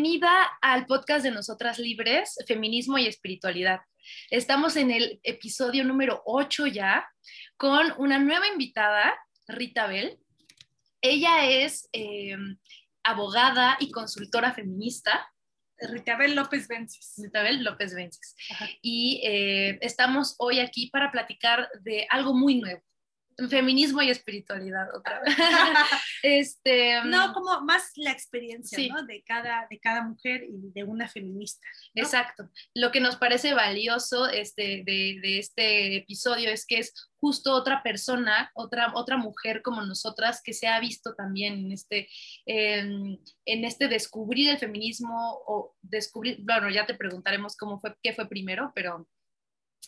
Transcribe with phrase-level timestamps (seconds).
[0.00, 3.80] bienvenida al podcast de Nosotras Libres, Feminismo y Espiritualidad.
[4.30, 7.06] Estamos en el episodio número 8 ya
[7.58, 9.14] con una nueva invitada,
[9.46, 10.18] Rita Bell.
[11.02, 12.34] Ella es eh,
[13.02, 15.30] abogada y consultora feminista.
[15.76, 17.16] Ritabel López Vences.
[17.22, 18.34] Ritabel López Vences.
[18.80, 22.82] Y eh, estamos hoy aquí para platicar de algo muy nuevo
[23.48, 25.34] feminismo y espiritualidad otra vez.
[26.22, 29.02] este, no, mm, como más la experiencia ¿no?
[29.04, 31.66] de, cada, de cada mujer y de una feminista.
[31.94, 32.50] Exacto.
[32.74, 37.82] Lo que nos parece valioso este, de, de, este episodio es que es justo otra
[37.82, 42.08] persona, otra, otra mujer como nosotras que se ha visto también en este,
[42.46, 48.28] en este descubrir el feminismo o descubrir, bueno, ya te preguntaremos cómo fue, qué fue
[48.28, 49.06] primero, pero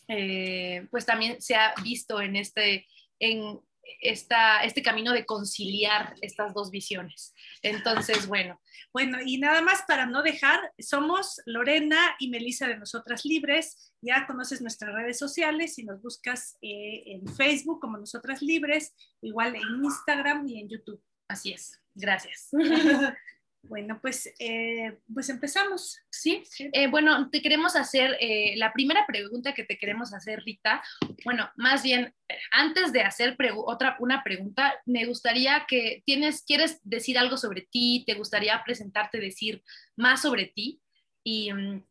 [0.07, 2.87] eh, pues también se ha visto en este
[3.23, 3.59] en
[4.01, 7.33] esta, este camino de conciliar estas dos visiones.
[7.61, 8.59] Entonces, bueno.
[8.91, 13.93] Bueno, y nada más para no dejar, somos Lorena y Melissa de Nosotras Libres.
[14.01, 19.55] Ya conoces nuestras redes sociales y nos buscas eh, en Facebook como Nosotras Libres, igual
[19.55, 21.01] en Instagram y en YouTube.
[21.27, 21.79] Así es.
[21.95, 22.49] Gracias.
[23.65, 25.97] Bueno, pues, eh, pues empezamos.
[26.09, 30.83] Sí, eh, bueno, te queremos hacer eh, la primera pregunta que te queremos hacer, Rita.
[31.23, 32.13] Bueno, más bien,
[32.51, 38.03] antes de hacer otra una pregunta, me gustaría que tienes, quieres decir algo sobre ti,
[38.05, 39.63] te gustaría presentarte, decir
[39.95, 40.81] más sobre ti
[41.23, 41.85] y mm,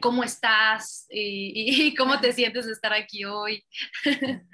[0.00, 3.64] cómo estás y cómo te sientes de estar aquí hoy.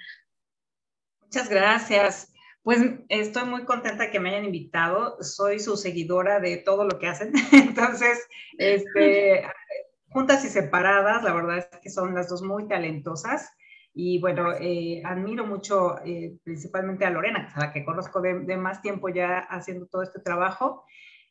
[1.20, 2.33] Muchas gracias.
[2.64, 5.22] Pues estoy muy contenta que me hayan invitado.
[5.22, 7.30] Soy su seguidora de todo lo que hacen.
[7.52, 8.26] Entonces,
[8.56, 9.44] este,
[10.08, 13.52] juntas y separadas, la verdad es que son las dos muy talentosas.
[13.92, 18.80] Y bueno, eh, admiro mucho eh, principalmente a Lorena, a la que conozco de, más
[18.80, 20.84] tiempo ya haciendo todo este trabajo.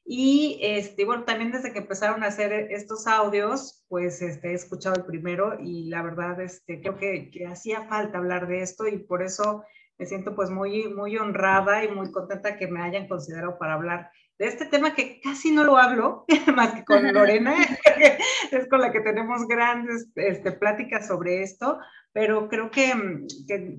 [0.06, 4.98] Y este, bueno, también desde que empezaron a hacer estos audios, pues este, he escuchado
[4.98, 9.00] el primero y la verdad este, creo que, que hacía falta hablar de esto y
[9.00, 9.64] por eso
[9.98, 14.12] me siento pues muy, muy honrada y muy contenta que me hayan considerado para hablar
[14.40, 17.56] de este tema que casi no lo hablo, más que con Lorena,
[18.52, 21.80] es con la que tenemos grandes este, pláticas sobre esto,
[22.12, 22.94] pero creo que,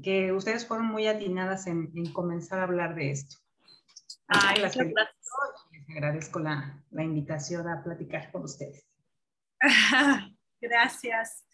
[0.03, 3.37] que, ustedes fueron muy atinadas en, comenzar a hablar de esto.
[4.29, 4.95] Ay, las Les
[5.91, 8.87] agradezco la, la invitación a platicar con ustedes.
[10.61, 11.45] Gracias.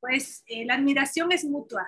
[0.00, 1.86] Pues eh, la admiración es mutua.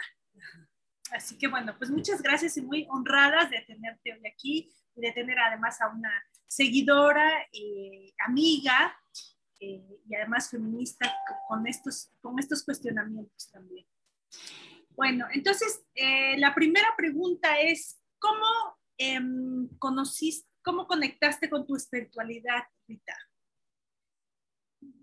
[1.13, 5.13] Así que bueno, pues muchas gracias y muy honradas de tenerte hoy aquí y de
[5.13, 6.11] tener además a una
[6.47, 8.97] seguidora, eh, amiga
[9.61, 11.13] eh, y además feminista
[11.49, 13.87] con estos, con estos cuestionamientos también.
[14.91, 18.47] Bueno, entonces eh, la primera pregunta es, ¿cómo
[18.99, 23.17] em, conociste, cómo conectaste con tu espiritualidad, Rita?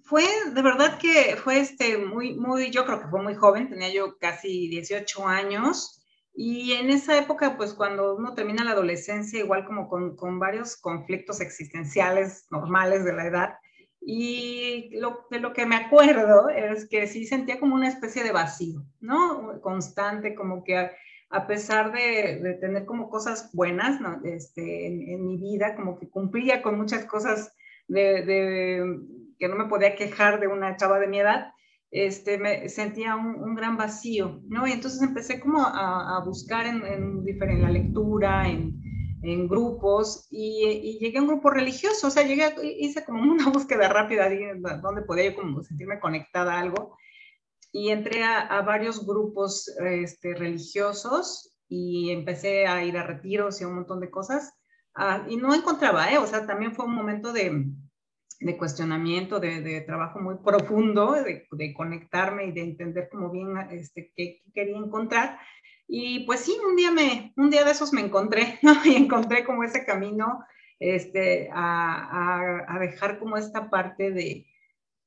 [0.04, 0.24] Fue,
[0.54, 4.18] de verdad que fue este, muy, muy, yo creo que fue muy joven, tenía yo
[4.18, 5.98] casi 18 años,
[6.34, 10.78] y en esa época, pues cuando uno termina la adolescencia, igual como con, con varios
[10.78, 13.56] conflictos existenciales normales de la edad,
[14.00, 18.32] y lo, de lo que me acuerdo es que sí sentía como una especie de
[18.32, 19.60] vacío, ¿no?
[19.62, 20.92] Constante, como que
[21.30, 24.22] a, pesar de, de, tener como cosas buenas ¿no?
[24.24, 27.54] este, en, en, mi vida, como que cumplía con muchas cosas
[27.88, 29.00] de, de,
[29.38, 31.52] que no me podía quejar de una chava de mi edad,
[31.92, 34.68] este, me sentía un, gran vacío, ¿no?
[34.68, 38.82] Y entonces empecé como a, buscar en, en, la lectura, en,
[39.24, 43.88] en grupos, y, llegué a un grupo religioso, o sea, llegué, hice como una búsqueda
[43.88, 46.98] rápida de dónde podía yo como sentirme conectada a algo,
[47.72, 53.68] y entré a, varios grupos este, religiosos y empecé a ir a retiros y a
[53.68, 54.54] un montón de cosas,
[54.96, 56.18] ah, y no encontraba, ¿eh?
[56.18, 57.66] O sea, también fue un momento de
[58.40, 64.42] de cuestionamiento, de, trabajo muy profundo, de, conectarme y de entender como bien este, qué,
[64.54, 65.40] quería encontrar.
[65.88, 68.74] Y pues sí, un día, me, un día de esos me encontré, ¿no?
[68.86, 70.44] Y encontré como ese camino
[70.80, 74.46] este, a, a, dejar como esta parte de,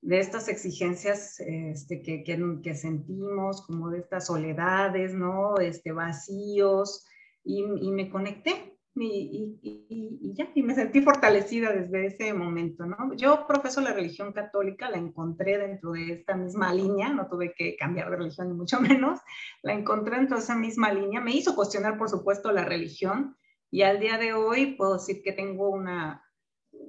[0.01, 5.59] de estas exigencias este, que, que, que, sentimos, como de estas soledades, ¿no?
[5.59, 7.07] Este, vacíos,
[7.45, 13.15] y, y me conecté y, y, ya, y me sentí fortalecida desde ese momento, ¿no?
[13.15, 17.77] Yo profeso la religión católica, la encontré dentro de esta misma línea, no tuve que
[17.77, 19.21] cambiar de religión ni mucho menos,
[19.63, 23.37] la encontré dentro de esa misma línea, me hizo cuestionar, por supuesto, la religión
[23.71, 26.25] y al día de hoy puedo decir que tengo una,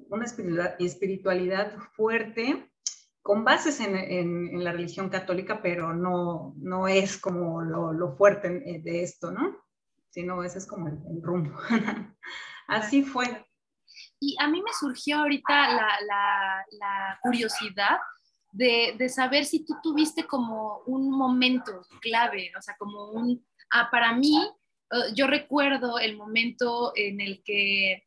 [0.09, 0.25] una
[0.79, 2.67] espiritualidad fuerte
[3.21, 8.49] con bases en, en, la religión católica, pero no, no es como lo, lo fuerte
[8.49, 9.60] de esto, ¿no?
[10.11, 11.57] Sino ese es como el, rumbo.
[12.67, 13.45] Así fue.
[14.19, 15.69] y a mí me surgió ahorita
[16.03, 17.97] la, curiosidad
[18.51, 23.89] de, de, saber si tú tuviste como un momento clave, o sea, como un, ah,
[23.89, 24.35] para mí,
[24.91, 28.03] eh, yo recuerdo el momento en el que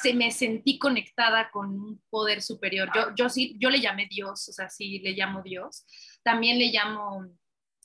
[0.00, 2.90] se me sentí conectada con un poder superior.
[2.94, 5.86] Yo, yo sí, yo le llamé Dios, o sea, sí le llamo Dios.
[6.22, 7.26] También le llamo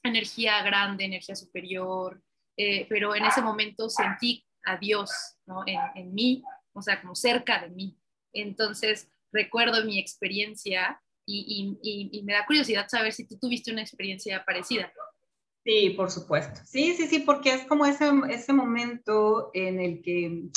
[0.03, 2.21] energía grande, energía superior,
[2.57, 5.11] eh, pero en ese momento sentí a Dios
[5.45, 5.63] ¿no?
[5.65, 6.43] en, en mí
[6.75, 7.97] o sea, como cerca de mí.
[8.33, 14.43] Entonces, recuerdo mi experiencia y, y, me da curiosidad saber si tú tuviste una experiencia
[14.45, 14.91] parecida.
[15.63, 16.61] Sí, por supuesto.
[16.65, 20.49] Sí, sí, sí, porque es como ese, ese momento en el que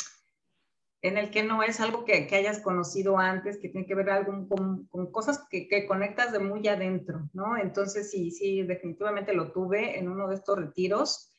[1.01, 4.09] en el que no es algo que, que hayas conocido antes, que tiene que ver
[4.09, 7.55] algo con, con cosas que, que, conectas de muy adentro, ¿no?
[7.55, 11.31] Entonces, sí, sí, definitivamente lo tuve en uno de estos retiros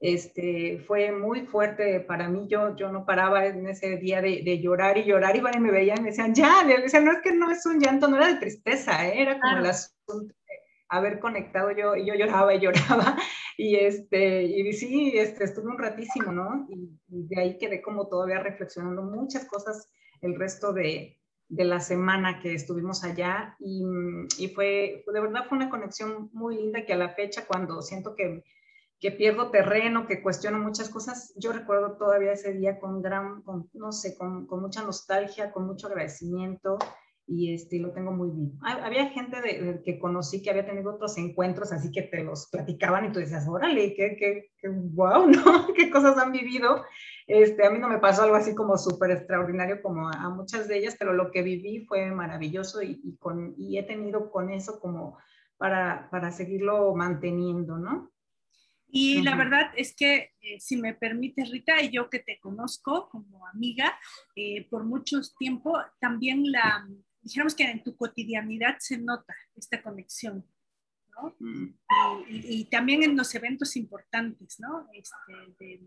[0.00, 2.46] este, fue muy fuerte para mí.
[2.48, 6.02] Yo, yo no paraba en ese día de, llorar y llorar y, me veían y
[6.02, 8.40] me decían, ya, le decían, no es que no es un llanto, no era de
[8.40, 9.20] tristeza, ¿eh?
[9.22, 10.34] era como el asunto de
[10.88, 13.16] haber conectado yo y yo lloraba y lloraba
[13.58, 18.38] y este y sí este estuve un ratísimo no y, de ahí quedé como todavía
[18.38, 19.92] reflexionando muchas cosas
[20.22, 21.18] el resto de,
[21.48, 23.82] de la semana que estuvimos allá y,
[24.38, 28.14] y, fue de verdad fue una conexión muy linda que a la fecha cuando siento
[28.14, 28.42] que
[29.00, 31.32] que pierdo terreno, que cuestiono muchas cosas.
[31.36, 33.42] Yo recuerdo todavía ese día con gran,
[33.74, 36.78] no sé, con, con, mucha nostalgia, con mucho agradecimiento
[37.28, 38.58] y este, lo tengo muy vivo.
[38.62, 43.04] Había gente de, que conocí que había tenido otros encuentros, así que te los platicaban
[43.04, 45.72] y tú decías, órale, qué, qué, qué wow, ¿no?
[45.74, 46.82] ¿Qué cosas han vivido?
[47.26, 50.78] Este, a mí no me pasó algo así como súper extraordinario como a, muchas de
[50.78, 54.80] ellas, pero lo que viví fue maravilloso y, y, con, y he tenido con eso
[54.80, 55.18] como
[55.58, 58.10] para, para seguirlo manteniendo, ¿no?
[58.90, 63.08] Y la verdad es que, eh, si me permite, Rita, y yo que te conozco
[63.10, 63.98] como amiga
[64.34, 66.88] eh, por mucho tiempo, también la,
[67.20, 70.46] dijéramos que en tu cotidianidad se nota esta conexión,
[71.10, 71.36] ¿no?
[71.38, 71.74] Mm.
[72.28, 74.88] Y, también en los eventos importantes, ¿no?
[74.94, 75.80] Este, de,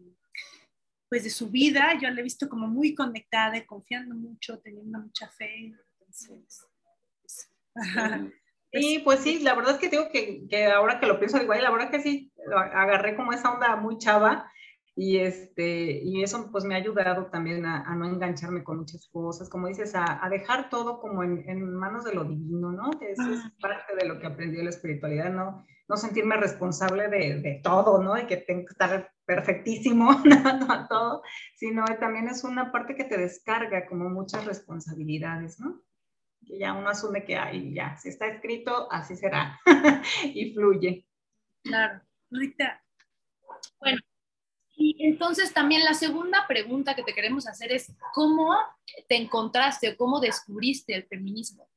[1.09, 5.27] pues de su vida, yo la he visto como muy conectada, confiando mucho, teniendo mucha
[5.29, 5.75] fe.
[5.99, 6.67] Entonces,
[7.21, 7.49] pues,
[8.71, 11.61] Sí, pues sí, la verdad es que digo que, que ahora que lo pienso igual,
[11.61, 12.31] la verdad que sí,
[12.73, 14.49] agarré como esa onda muy chava
[14.95, 19.49] y, este, y eso pues me ha ayudado también a, no engancharme con muchas cosas,
[19.49, 22.91] como dices, a, a dejar todo como en, en, manos de lo divino, ¿no?
[23.01, 23.53] Eso es ah.
[23.61, 25.65] parte de lo que aprendí de la espiritualidad, ¿no?
[25.87, 28.13] No sentirme responsable de, de todo, ¿no?
[28.13, 31.21] De que tengo que estar perfectísimo, no, todo,
[31.55, 35.81] sino también es una parte que te descarga como muchas responsabilidades, ¿no?
[36.45, 39.59] Que ya uno asume que ahí ya, si está escrito, así será
[40.23, 41.05] y fluye.
[41.63, 42.83] Claro, Rita.
[43.79, 43.99] Bueno,
[44.75, 48.57] y entonces también la segunda pregunta que te queremos hacer es, ¿cómo
[49.07, 51.70] te encontraste o cómo descubriste el feminismo?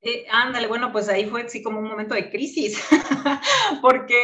[0.00, 2.80] Eh, ándale, bueno, pues ahí fue así como un momento de crisis,
[3.82, 4.16] porque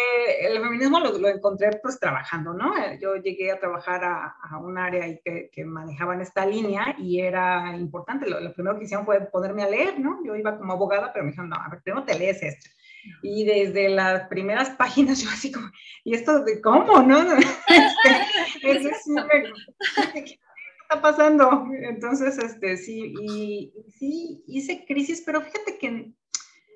[0.43, 2.77] el feminismo lo, encontré pues trabajando, ¿no?
[2.77, 7.21] Eh, yo llegué a trabajar a, a un área que, que manejaban esta línea y
[7.21, 10.25] era importante, lo, primero que hicieron fue ponerme a leer, ¿no?
[10.25, 12.71] Yo iba como abogada, pero me dijeron, no, a ver, primero te lees esto.
[13.23, 15.69] Y desde las primeras páginas yo así como,
[16.05, 17.19] ¿y esto de cómo, no?
[18.63, 20.39] Este, es,
[20.85, 21.67] está pasando?
[21.83, 26.13] Entonces, este, sí, y, sí, hice crisis, pero fíjate que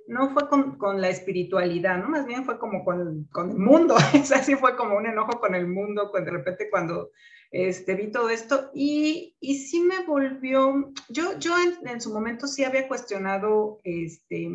[0.09, 2.09] no fue con, con, la espiritualidad, ¿no?
[2.09, 5.55] Más bien fue como con, con el mundo, es así fue como un enojo con
[5.55, 7.11] el mundo, cuando de repente cuando
[7.51, 12.47] este, vi todo esto, y, y sí me volvió, yo, yo en, en, su momento
[12.47, 14.49] sí había cuestionado este,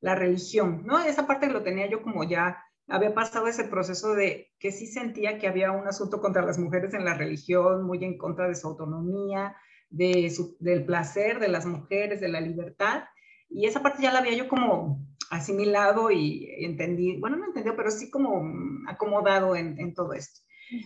[0.00, 0.98] la religión, ¿no?
[1.00, 2.58] Esa parte lo tenía yo como ya
[2.90, 6.92] había pasado ese proceso de que sí sentía que había un asunto contra las mujeres
[6.92, 9.56] en la religión, muy en contra de su autonomía,
[9.90, 13.04] de del placer de las mujeres, de la libertad.
[13.48, 17.90] Y esa parte ya la había yo como asimilado y entendí, bueno, no entendió, pero
[17.90, 18.42] sí como
[18.88, 20.40] acomodado en, en todo esto.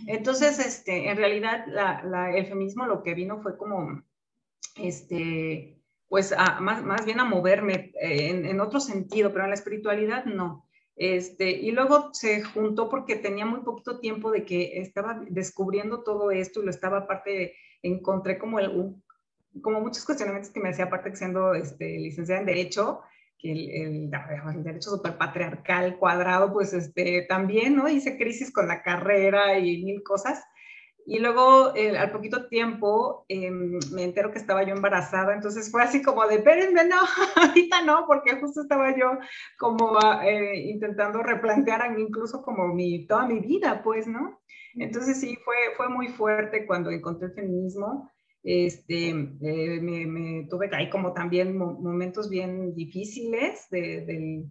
[0.07, 4.03] Entonces, este, en realidad, la, el feminismo lo que vino fue como,
[4.77, 9.57] este, pues más, más, bien a moverme eh, en, en, otro sentido, pero en la
[9.57, 10.67] espiritualidad no.
[10.97, 16.31] Este, y luego se juntó porque tenía muy poquito tiempo de que estaba descubriendo todo
[16.31, 17.55] esto y lo estaba aparte,
[17.85, 18.95] encontré como, el,
[19.63, 23.03] como muchos cuestionamientos que me hacía aparte siendo este, licenciada en Derecho,
[23.39, 27.89] que el, el, derecho superpatriarcal cuadrado, pues este, también, ¿no?
[27.89, 30.43] Hice crisis con la carrera y mil cosas.
[31.07, 35.83] Y luego, eh, al poquito tiempo, em, me entero que estaba yo embarazada, entonces fue
[35.83, 36.97] así como de, espérenme, no,
[37.37, 39.19] ahorita no, porque justo estaba yo
[39.59, 44.41] como ah, eh, intentando replantear incluso como mi, toda mi vida, pues, ¿no?
[44.77, 48.11] Entonces sí, fue, fue muy fuerte cuando encontré el feminismo
[48.45, 54.45] este, eh, me, tuve ahí como también momentos bien difíciles de,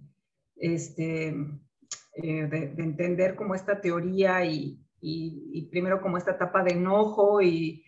[0.56, 7.42] este, eh, de, entender como esta teoría y, y, primero como esta etapa de enojo
[7.42, 7.84] y,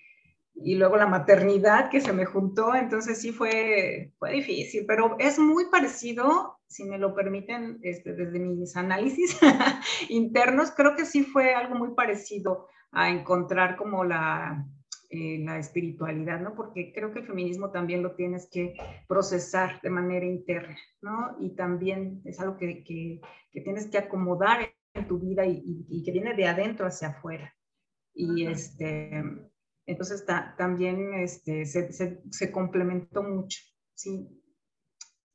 [0.54, 5.40] y, luego la maternidad que se me juntó, entonces sí fue, fue difícil, pero es
[5.40, 9.40] muy parecido, si me lo permiten, este, desde mis análisis
[10.10, 14.66] internos, creo que sí fue algo muy parecido a encontrar como la,
[15.10, 16.56] eh, la espiritualidad, ¿no?
[16.56, 18.76] Porque creo que el feminismo también lo tienes que
[19.08, 21.38] procesar de manera interna, ¿no?
[21.40, 26.04] Y también es algo que, que, que tienes que acomodar en tu vida y, y,
[26.04, 27.54] que viene de adentro hacia afuera.
[28.14, 29.12] Y este,
[29.86, 30.26] entonces
[30.58, 33.60] también este, se, se, se, complementó mucho,
[33.94, 34.28] ¿sí?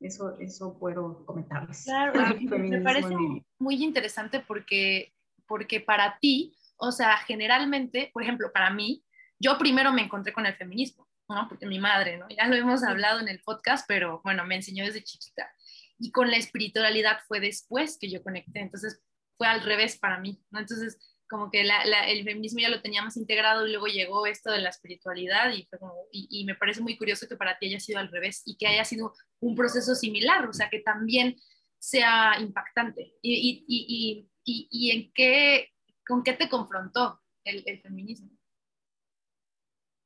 [0.01, 1.85] Eso, eso puedo comentarles.
[1.85, 3.15] Claro, me parece
[3.59, 5.13] muy interesante porque,
[5.47, 9.05] porque para ti, o sea, generalmente, por ejemplo, para mí,
[9.39, 11.47] yo primero me encontré con el feminismo, ¿no?
[11.49, 12.27] Porque mi madre, ¿no?
[12.31, 15.51] Ya lo hemos hablado en el podcast, pero bueno, me enseñó desde chiquita.
[15.99, 19.03] Y con la espiritualidad fue después que yo conecté, entonces
[19.41, 20.61] fue al revés para mí, ¿no?
[20.61, 24.61] Entonces, como que el feminismo ya lo tenía más integrado y luego llegó esto de
[24.61, 25.67] la espiritualidad y,
[26.13, 28.85] y, me parece muy curioso que para ti haya sido al revés y que haya
[28.85, 31.37] sido un proceso similar, o sea, que también
[31.79, 33.15] sea impactante.
[33.23, 35.71] ¿Y, y, y en qué,
[36.07, 38.29] con qué te confrontó el, el feminismo?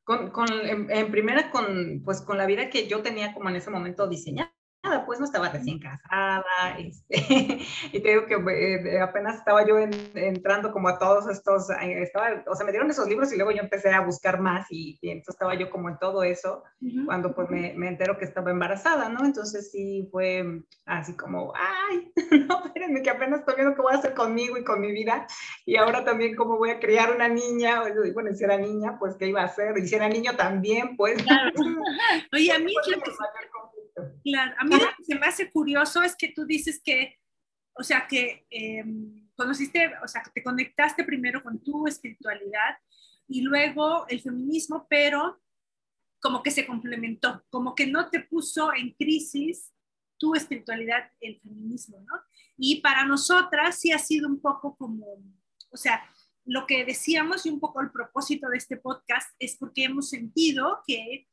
[0.05, 3.73] Con, con, en, primera con, pues, con la vida que yo tenía como en ese
[3.73, 4.55] momento diseñada
[5.07, 7.17] pues no estaba recién casada, este,
[7.93, 12.55] y te digo que eh, apenas estaba yo entrando como a todos estos, estaba, o
[12.55, 15.55] sea, me dieron esos libros y luego yo empecé a buscar más y, entonces estaba
[15.55, 16.63] yo como en todo eso,
[17.07, 19.25] cuando pues me, me, entero que estaba embarazada, ¿no?
[19.25, 22.13] Entonces sí fue así como, ay,
[22.49, 25.27] no, espérenme, que apenas estoy viendo qué voy a hacer conmigo y con mi vida,
[25.65, 29.29] y ahora también cómo voy a criar una niña, bueno, si era niña, pues qué
[29.29, 31.23] iba a hacer, y si era niño también, pues...
[31.23, 31.51] Claro.
[32.33, 33.11] Oye, a mí lo que...
[34.25, 37.19] Claro, a mí lo que se me hace curioso es que tú dices que,
[37.75, 42.79] o sea, que em, conociste, o sea, que te conectaste primero con tu espiritualidad
[43.29, 45.41] y luego el feminismo, pero
[46.21, 49.73] como que se complementó, como que no te puso en crisis
[50.19, 52.15] tu espiritualidad, el feminismo, ¿no?
[52.57, 55.07] Y para nosotras sí ha sido un poco como,
[55.71, 56.03] o sea,
[56.45, 60.83] lo que decíamos y un poco el propósito de este podcast es porque hemos sentido
[60.87, 61.27] que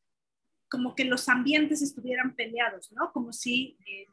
[0.72, 3.12] como que los ambientes estuvieran peleados, ¿no?
[3.12, 4.08] Como si, eh,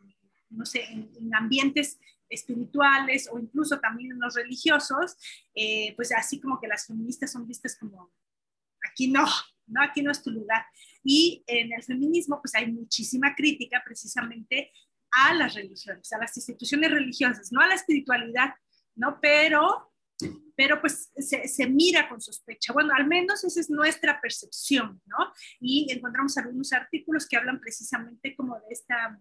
[0.50, 5.16] no sé, en, ambientes espirituales o incluso también en los religiosos,
[5.54, 8.12] eh, pues así como que las feministas son vistas como,
[8.90, 9.24] aquí no,
[9.68, 9.82] ¿no?
[9.82, 10.66] Aquí no es tu lugar.
[11.04, 14.72] Y en el feminismo, pues hay muchísima crítica precisamente
[15.12, 18.52] a las religiones, a las instituciones religiosas, no a la espiritualidad,
[18.96, 19.20] ¿no?
[19.22, 19.92] Pero
[20.56, 22.72] pero pues se, mira con sospecha.
[22.72, 25.32] Bueno, al menos esa es nuestra percepción, ¿no?
[25.60, 29.18] Y encontramos algunos artículos que hablan precisamente como de esta,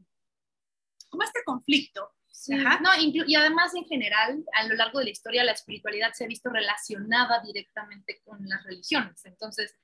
[1.10, 2.14] como este conflicto.
[2.48, 6.28] No, y además en general, a lo largo de la historia, la espiritualidad se ha
[6.28, 9.26] visto relacionada directamente con las religiones.
[9.26, 9.76] Entonces,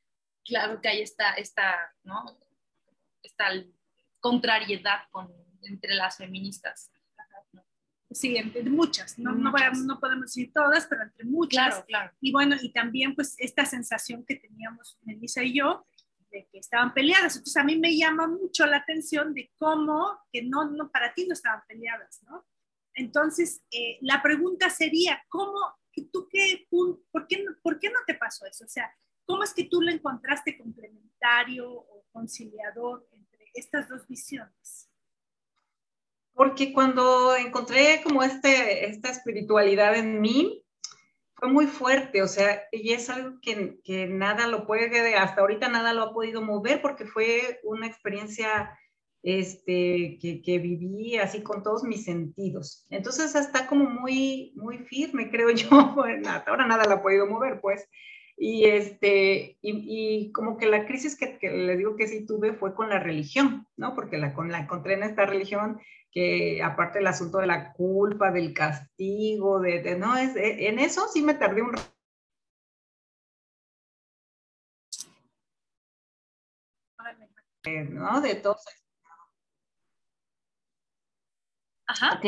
[0.46, 2.38] claro que hay esta, esta, ¿no?
[3.24, 3.50] esta
[4.20, 6.93] contrariedad con, entre las feministas.
[8.14, 11.68] Sí, entre muchas, no, No, no, podemos decir todas, pero entre muchas.
[11.68, 12.12] Claro, claro.
[12.22, 15.86] Y bueno, y también pues esta sensación que teníamos Melissa y yo,
[16.32, 17.36] de que estaban peleadas.
[17.36, 21.26] Entonces a mí me llama mucho la atención de cómo que no, no para ti
[21.28, 22.46] no estaban peleadas, ¿no?
[22.96, 25.60] Entonces, eh, la pregunta sería, ¿cómo,
[26.12, 28.66] tú qué, por qué, por qué no te pasó eso?
[28.66, 28.94] O sea,
[29.26, 34.93] ¿cómo es que tú lo encontraste complementario o conciliador entre estas dos visiones?
[36.34, 40.64] Porque cuando encontré como este, esta espiritualidad en mí,
[41.36, 45.68] fue muy fuerte, o sea, y es algo que, que, nada lo puede, hasta ahorita
[45.68, 48.78] nada lo ha podido mover porque fue una experiencia
[49.24, 52.86] este, que, que viví así con todos mis sentidos.
[52.90, 57.28] Entonces está como muy, muy firme, creo yo, bueno, hasta ahora nada lo ha podido
[57.28, 57.90] mover, pues.
[58.36, 62.54] Y, este, y, y como que la crisis que, que, les digo que sí tuve
[62.54, 63.94] fue con la religión, ¿no?
[63.96, 65.80] Porque la, con la encontré en esta religión
[66.12, 71.08] que aparte el asunto de la culpa, del castigo, de, no, es, e, en eso
[71.08, 71.76] sí me tardé un
[77.90, 78.22] ¿no?
[78.22, 78.58] De todo.
[81.88, 82.16] Ajá.
[82.18, 82.26] Ok.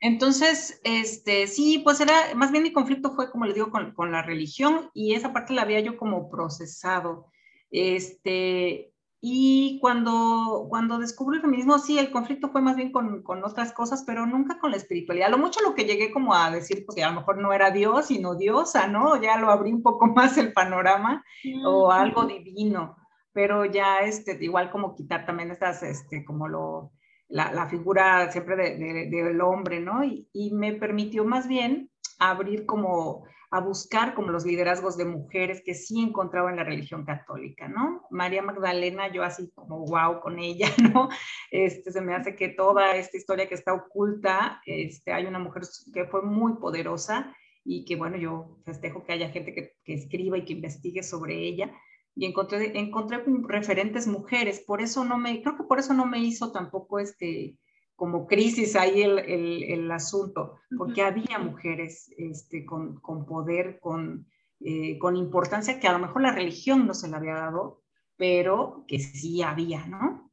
[0.00, 4.12] Entonces, este, sí, pues era, más bien mi conflicto fue, como le digo, con, con,
[4.12, 7.26] la religión y esa parte la había yo como procesado.
[7.70, 13.42] Este, y cuando, cuando descubro el feminismo, sí, el conflicto fue más bien con, con,
[13.42, 15.30] otras cosas, pero nunca con la espiritualidad.
[15.30, 17.70] Lo mucho lo que llegué como a decir, pues que a lo mejor no era
[17.70, 19.20] Dios, sino diosa, ¿no?
[19.20, 21.24] Ya lo abrí un poco más el panorama
[21.64, 22.96] o algo divino.
[23.32, 26.92] pero ya este, igual como quitar también estas, este, como lo,
[27.28, 30.04] la, figura siempre del de, hombre, ¿no?
[30.04, 35.74] Y, me permitió más bien abrir como a buscar como los liderazgos de mujeres que
[35.74, 38.02] sí encontraba en la religión católica, ¿no?
[38.10, 41.08] María Magdalena, yo así como wow con ella, ¿no?
[41.50, 45.62] Este, se me hace que toda esta historia que está oculta, este, hay una mujer
[45.94, 50.44] que fue muy poderosa y que, bueno, yo festejo que haya gente que escriba y
[50.44, 51.72] que investigue sobre ella
[52.16, 56.18] y encontré, encontré referentes mujeres, por eso no me, creo que por eso no me
[56.18, 57.58] hizo tampoco este,
[57.94, 64.26] como crisis ahí el, el, el asunto, porque había mujeres este, con, con poder, con,
[64.60, 67.82] eh, con importancia que a lo mejor la religión no se la había dado,
[68.16, 70.32] pero que sí había, ¿no?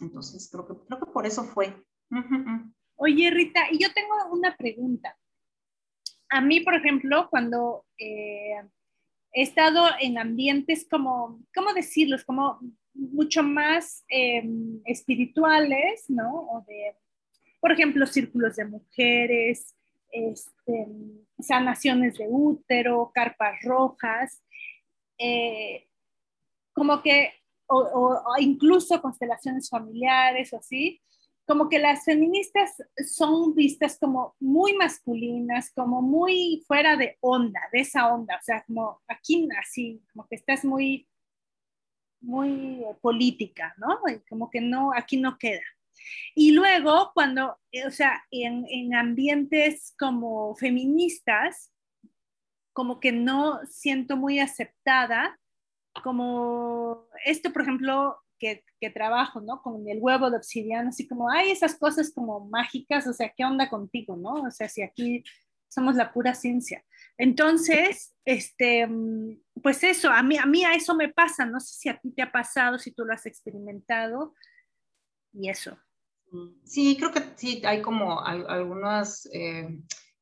[0.00, 1.74] Entonces, creo que, creo que por eso fue.
[2.96, 5.16] Oye, Rita, y yo tengo una pregunta.
[6.28, 8.56] A mí, por ejemplo, cuando eh,
[9.34, 12.24] he estado en ambientes como, ¿cómo decirlos?
[12.24, 12.60] Como
[12.94, 16.32] mucho más em, espirituales, ¿no?
[16.32, 16.96] O de,
[17.60, 19.74] por ejemplo, círculos de mujeres,
[20.12, 20.86] este,
[21.40, 24.40] sanaciones de útero, carpas rojas,
[25.18, 25.88] eh,
[26.72, 27.32] como que,
[27.66, 31.02] o, o, incluso constelaciones familiares o así,
[31.46, 32.70] como que las feministas
[33.06, 38.64] son vistas como muy masculinas, como muy fuera de onda, de esa onda, o sea,
[38.66, 41.06] como aquí así, como que estás muy
[42.24, 44.00] muy política, ¿no?
[44.28, 45.62] Como que no, aquí no queda.
[46.34, 51.72] Y luego, cuando, o sea, en, en ambientes como feministas,
[52.72, 55.38] como que no siento muy aceptada,
[56.02, 59.62] como esto, por ejemplo, que, que, trabajo, ¿no?
[59.62, 63.44] Con el huevo de obsidiana, así como, hay esas cosas como mágicas, o sea, ¿qué
[63.44, 64.42] onda contigo, no?
[64.42, 65.24] O sea, si aquí
[65.68, 66.84] somos la pura ciencia.
[67.18, 71.74] Entonces, este, mm, pues eso, a mí, a mí a eso me pasa, no sé
[71.74, 74.34] si a ti te ha pasado, si tú lo has experimentado,
[75.32, 75.76] y eso.
[76.64, 79.68] Sí, creo que sí, hay como algunos eh,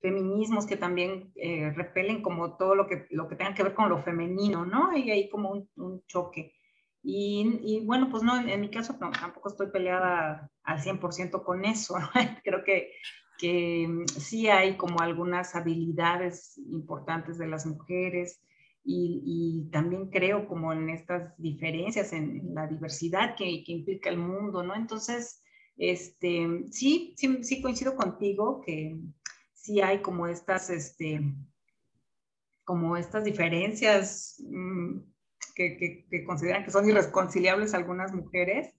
[0.01, 3.89] feminismos que también eh, repelen como todo lo que, lo que tenga que ver con
[3.89, 4.97] lo femenino, ¿no?
[4.97, 6.55] Y hay como un, choque.
[7.05, 12.09] Y, bueno, pues no, en, mi caso tampoco estoy peleada al 100% con eso, ¿no?
[12.45, 12.93] creo que
[13.43, 18.41] que mm, sí hay como algunas habilidades importantes de las mujeres
[18.85, 24.75] y, también creo como en estas diferencias, en, la diversidad que, implica el mundo, ¿no?
[24.75, 25.43] Entonces,
[25.77, 28.97] este, sí, sí, sí coincido contigo que
[29.55, 31.21] sí hay como estas, este,
[32.65, 34.99] como estas diferencias mm,
[35.55, 38.75] que, consideran que son irreconciliables algunas mujeres,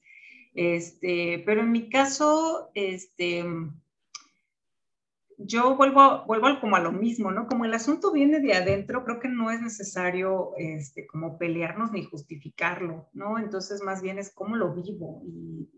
[0.54, 3.44] este, pero en mi caso, este,
[5.38, 7.48] yo vuelvo, vuelvo como a lo mismo, ¿no?
[7.48, 12.04] Como el asunto viene de adentro, creo que no es necesario este, como pelearnos ni
[12.04, 13.38] justificarlo, ¿no?
[13.38, 15.70] Entonces más bien es cómo lo vivo y,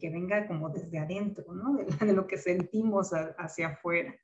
[0.00, 1.76] que venga como desde adentro, ¿no?
[2.00, 4.14] De, lo que sentimos hacia afuera.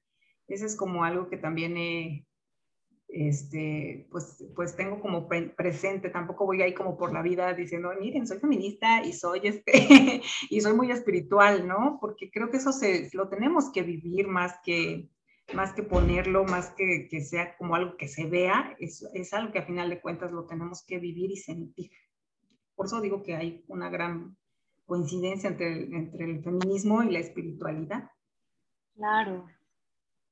[0.49, 2.27] Ese es como algo que también he,
[3.09, 8.27] este, pues, pues tengo como presente, tampoco voy ahí como por la vida diciendo, miren,
[8.27, 9.73] soy feminista y soy, este,
[10.51, 11.99] y soy muy espiritual, ¿no?
[12.01, 15.09] Porque creo que eso se, lo tenemos que vivir más que,
[15.55, 19.53] más que ponerlo, más que, que sea como algo que se vea, es, es algo
[19.53, 21.91] que a final de cuentas lo tenemos que vivir y sentir.
[22.75, 24.37] Por eso digo que hay una gran
[24.85, 28.11] coincidencia entre entre el feminismo y la espiritualidad.
[28.95, 29.47] Claro,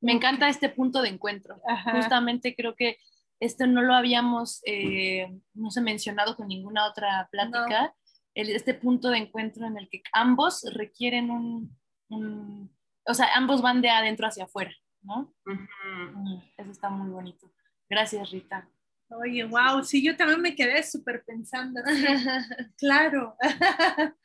[0.06, 1.60] me encanta este punto de encuentro.
[1.92, 2.96] Justamente creo que
[3.40, 7.92] esto no lo habíamos, eh, no se mencionado con ninguna otra plática,
[8.32, 12.70] este punto de encuentro en el que ambos requieren un,
[13.04, 15.34] o sea, ambos van de adentro hacia afuera, ¿no?
[15.44, 17.52] Mm, eso está muy bonito.
[17.90, 18.68] Gracias, Rita.
[19.08, 21.80] Oye, wow, sí, yo también me quedé súper pensando.
[22.78, 23.36] claro.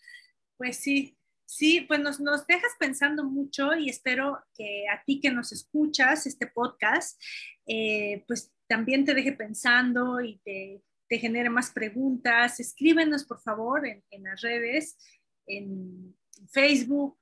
[0.58, 1.18] pues sí,
[1.54, 6.26] Sí, pues nos, nos, dejas pensando mucho y espero que a ti que nos escuchas
[6.26, 7.22] este podcast,
[7.68, 12.62] eh, pues también te deje pensando y te, te, genere más preguntas.
[12.62, 14.98] Escríbenos, por favor, en, las redes,
[15.46, 16.16] en
[16.54, 17.20] Facebook.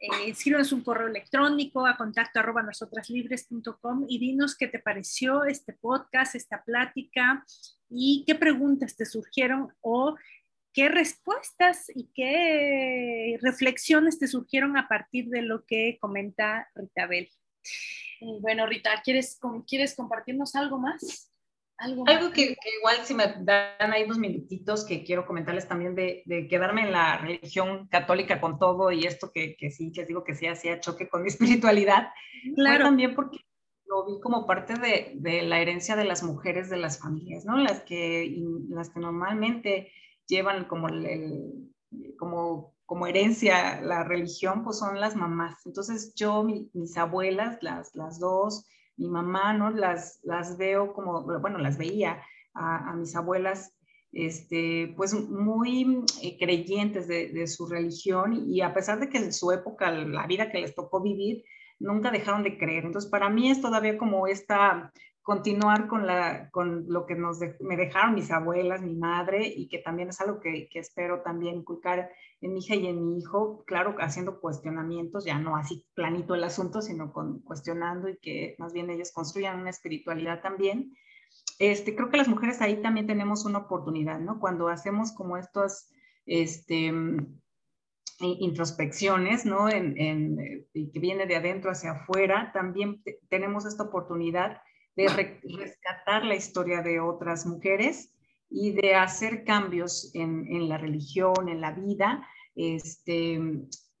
[0.00, 5.72] Eh, escríbenos un correo electrónico a contacto arroba nosotraslibres.com y dinos qué te pareció este
[5.72, 7.42] podcast, esta plática
[7.88, 10.14] y qué preguntas te surgieron o
[10.76, 17.30] qué respuestas y qué reflexiones te surgieron a partir de lo que comenta Rita Bell.
[18.20, 21.32] Eh, bueno, Rita, ¿quieres, ¿quieres compartirnos algo más?
[21.78, 26.82] Algo, Que, igual si me dan ahí unos minutitos que quiero comentarles también de, quedarme
[26.82, 30.46] en la religión católica con todo y esto que, que sí, les digo que sí
[30.46, 32.08] hacía choque con mi espiritualidad.
[32.54, 32.84] Claro.
[32.84, 33.38] también porque
[33.86, 37.56] lo vi como parte de, de, la herencia de las mujeres de las familias, ¿no?
[37.56, 38.36] Las que,
[38.68, 39.90] las que normalmente
[40.26, 41.72] llevan como, el,
[42.18, 45.64] como, como herencia la religión, pues son las mamás.
[45.66, 49.70] Entonces yo, mis abuelas, las, las dos, mi mamá, ¿no?
[49.70, 52.22] Las, las veo como, bueno, las veía
[52.54, 53.76] a, a mis abuelas
[54.12, 59.32] este, pues muy eh, creyentes de, de, su religión y a pesar de que en
[59.32, 61.44] su época, la vida que les tocó vivir,
[61.78, 62.84] nunca dejaron de creer.
[62.84, 64.90] Entonces, para mí es todavía como esta,
[65.26, 69.78] continuar con, la, con lo que nos me dejaron mis abuelas, mi madre, y que
[69.78, 72.08] también es algo que, que, espero también inculcar
[72.40, 76.44] en mi hija y en mi hijo, claro, haciendo cuestionamientos, ya no así planito el
[76.44, 77.12] asunto, sino
[77.42, 80.94] cuestionando y que más bien ellos construyan una espiritualidad también.
[81.58, 84.38] Este, creo que las mujeres ahí también tenemos una oportunidad, ¿no?
[84.38, 85.88] Cuando hacemos como estos,
[86.24, 86.94] este,
[88.20, 89.68] introspecciones, ¿no?
[89.68, 94.58] En, en, que viene de adentro hacia afuera, también tenemos esta oportunidad
[94.96, 95.08] de
[95.58, 98.12] rescatar la historia de otras mujeres
[98.48, 103.38] y de hacer cambios en, en la religión, en la vida, este,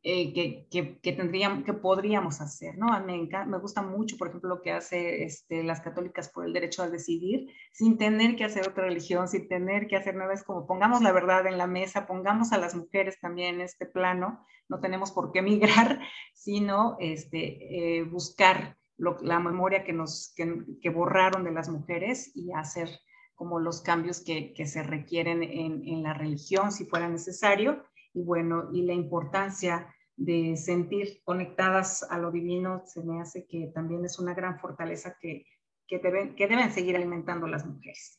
[0.08, 2.86] eh, que, que, que, tendríamos, que podríamos hacer, ¿no?
[3.04, 6.84] Me, me gusta mucho, por ejemplo, lo que hace este, las católicas por el derecho
[6.84, 10.66] a decidir, sin tener que hacer otra religión, sin tener que hacer nada, es como
[10.66, 14.80] pongamos la verdad en la mesa, pongamos a las mujeres también en este plano, no
[14.80, 16.00] tenemos por qué migrar,
[16.34, 22.88] sino este, eh, buscar la memoria que, nos, que, borraron de las mujeres y hacer
[23.34, 28.22] como los cambios que, que se requieren en, en la religión, si fuera necesario, y
[28.22, 34.04] bueno, y la importancia de sentir conectadas a lo divino, se me hace que también
[34.04, 35.44] es una gran fortaleza que,
[35.86, 38.18] que, deben, que deben seguir alimentando las mujeres.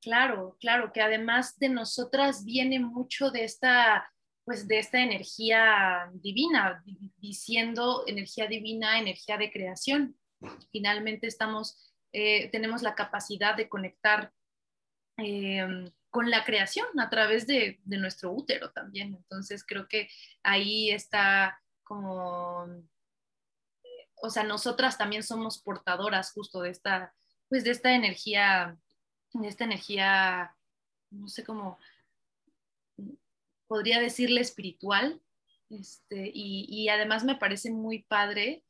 [0.00, 4.10] Claro, claro, que además de nosotras viene mucho de esta,
[4.50, 6.82] pues de esta energía divina,
[7.18, 10.18] diciendo energía divina, energía de creación.
[10.72, 14.32] Finalmente estamos, eh, tenemos la capacidad de conectar
[15.18, 19.14] eh, con la creación a través de, nuestro útero también.
[19.14, 20.08] Entonces creo que
[20.42, 22.66] ahí está como,
[24.16, 27.14] o sea, nosotras también somos portadoras justo de esta,
[27.48, 28.76] pues de esta energía,
[29.32, 30.56] de esta energía,
[31.10, 31.78] no sé cómo,
[33.70, 35.20] podría decirle espiritual.
[35.70, 38.64] Este, y, y además me parece muy padre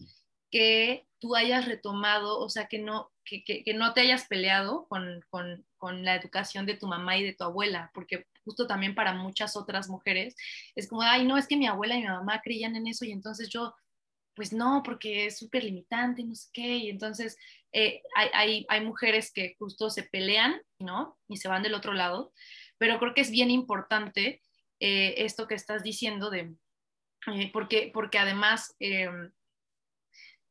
[0.51, 5.25] que tú hayas retomado, o sea, que no, que, que, no te hayas peleado con,
[5.31, 9.15] con, con, la educación de tu mamá y de tu abuela, porque justo también para
[9.15, 10.37] muchas otras mujeres
[10.75, 13.13] es como, ay, no, es que mi abuela y mi mamá creían en eso y
[13.13, 13.75] entonces yo,
[14.35, 17.39] pues no, porque es súper limitante, no sé qué, y entonces
[17.73, 21.17] eh, hay, hay, hay mujeres que justo se pelean, ¿no?
[21.27, 22.35] Y se van del otro lado,
[22.77, 24.43] pero creo que es bien importante
[24.81, 26.55] eh, esto que estás diciendo de,
[27.27, 29.31] eh, porque, porque además em,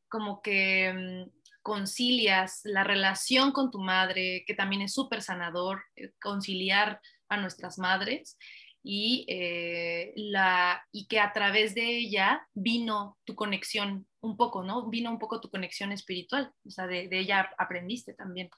[0.08, 1.30] como que mm,
[1.62, 7.78] concilias la relación con tu madre, que también es súper sanador, eh, conciliar a nuestras
[7.78, 8.38] madres
[8.82, 14.88] y, eh, la, y que a través de ella vino tu conexión un poco, ¿no?
[14.88, 18.48] Vino un poco tu conexión espiritual, o sea, de, ella aprendiste también.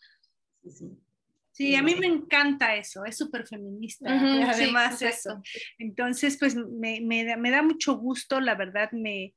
[0.62, 0.98] Sí,
[1.76, 4.06] a mí me encanta eso, es súper feminista,
[4.50, 5.42] además eso.
[5.78, 9.34] Entonces, pues me, me, me, da mucho gusto, la verdad, me,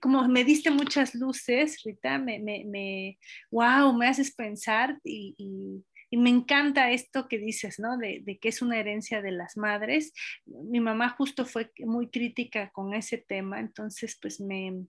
[0.00, 3.18] como me diste muchas luces, Rita, me, me, me
[3.50, 5.84] wow, me haces pensar y, y,
[6.16, 7.98] me encanta esto que dices, ¿no?
[7.98, 10.12] De, de, que es una herencia de las madres.
[10.46, 14.86] Mi mamá justo fue muy crítica con ese tema, entonces pues me,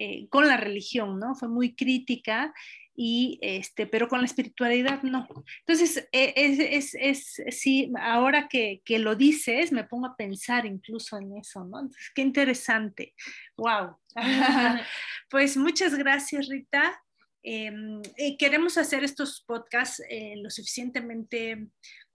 [0.00, 1.34] eh, con la religión, ¿no?
[1.34, 2.54] Fue muy crítica
[2.94, 5.26] y este, pero con la espiritualidad no.
[5.66, 10.66] Entonces, e, es, es, es sí, ahora que, que, lo dices, me pongo a pensar
[10.66, 11.80] incluso en eso, ¿no?
[11.80, 13.14] Entonces, qué interesante.
[13.56, 13.96] Wow.
[15.30, 17.00] pues muchas gracias, Rita.
[17.42, 21.68] Em, eh, queremos hacer estos podcasts eh, lo suficientemente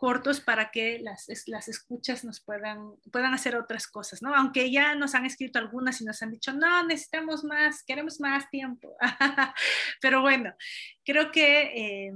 [0.03, 4.35] cortos para que las, las escuchas nos puedan, puedan hacer otras cosas, ¿no?
[4.35, 8.49] Aunque ya nos han escrito algunas y nos han dicho, no, necesitamos más, queremos más
[8.49, 8.97] tiempo.
[10.01, 10.53] Pero bueno,
[11.05, 12.11] creo que eh,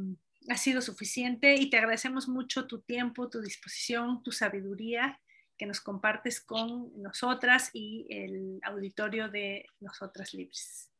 [0.50, 5.18] ha sido suficiente y te agradecemos mucho tu tiempo, tu disposición, tu sabiduría
[5.58, 10.92] que nos compartes con nosotras y el auditorio de Nosotras Libres.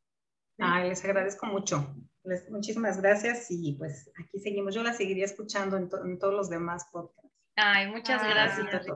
[0.58, 1.94] Ay, les agradezco mucho.
[2.24, 4.74] Les, muchísimas gracias y pues aquí seguimos.
[4.74, 7.32] Yo la seguiría escuchando en, en todos los demás podcasts.
[7.56, 8.86] Ay, muchas gracias.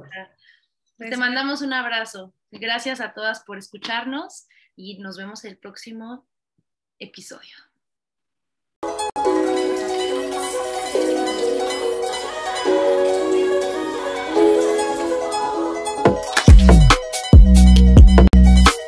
[0.96, 2.35] Pues te mandamos un abrazo.
[2.51, 4.46] Gracias a todas por escucharnos
[4.77, 6.29] y nos vemos el próximo
[6.98, 7.71] episodio.